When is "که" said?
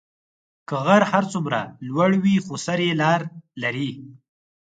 0.67-0.75